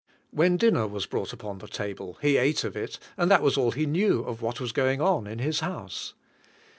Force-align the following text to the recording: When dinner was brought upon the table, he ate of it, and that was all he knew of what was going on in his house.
When 0.31 0.57
dinner 0.57 0.87
was 0.87 1.05
brought 1.05 1.31
upon 1.31 1.59
the 1.59 1.67
table, 1.67 2.17
he 2.23 2.37
ate 2.37 2.63
of 2.63 2.75
it, 2.75 2.97
and 3.17 3.29
that 3.29 3.43
was 3.43 3.55
all 3.55 3.69
he 3.69 3.85
knew 3.85 4.21
of 4.23 4.41
what 4.41 4.59
was 4.59 4.71
going 4.71 4.99
on 4.99 5.27
in 5.27 5.37
his 5.37 5.59
house. 5.59 6.15